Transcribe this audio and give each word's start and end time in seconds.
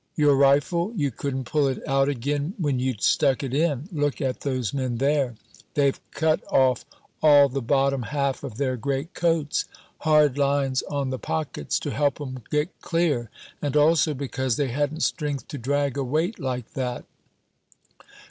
Your 0.15 0.35
rifle? 0.35 0.93
You 0.95 1.11
couldn't 1.11 1.43
pull 1.43 1.67
it 1.67 1.79
out 1.87 2.09
again 2.09 2.55
when 2.57 2.79
you'd 2.79 3.03
stuck 3.03 3.43
it 3.43 3.53
in. 3.53 3.87
Look 3.91 4.19
at 4.19 4.39
those 4.41 4.73
men, 4.73 4.97
there. 4.97 5.35
They've 5.75 5.99
cut 6.09 6.43
off 6.51 6.85
all 7.21 7.49
the 7.49 7.61
bottom 7.61 8.01
half 8.01 8.43
of 8.43 8.57
their 8.57 8.77
great 8.77 9.13
coats 9.13 9.65
hard 9.99 10.39
lines 10.39 10.81
on 10.89 11.11
the 11.11 11.19
pockets 11.19 11.77
to 11.81 11.91
help 11.91 12.19
'em 12.19 12.39
get 12.49 12.81
clear, 12.81 13.29
and 13.61 13.77
also 13.77 14.15
because 14.15 14.55
they 14.55 14.69
hadn't 14.69 15.01
strength 15.03 15.47
to 15.49 15.59
drag 15.59 15.97
a 15.97 16.03
weight 16.03 16.39
like 16.39 16.73
that. 16.73 17.05